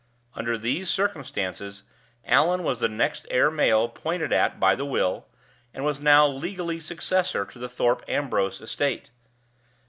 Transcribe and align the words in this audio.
Under 0.33 0.57
these 0.57 0.89
circumstances, 0.89 1.83
Allan 2.25 2.63
was 2.63 2.79
the 2.79 2.89
next 2.89 3.27
heir 3.29 3.51
male 3.51 3.87
pointed 3.87 4.33
at 4.33 4.59
by 4.59 4.73
the 4.73 4.83
will, 4.83 5.27
and 5.75 5.85
was 5.85 5.99
now 5.99 6.25
legally 6.25 6.79
successor 6.79 7.45
to 7.45 7.59
the 7.59 7.69
Thorpe 7.69 8.03
Ambrose 8.07 8.61
estate. 8.61 9.11